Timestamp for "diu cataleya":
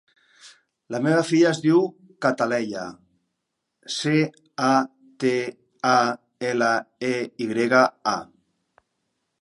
1.65-2.85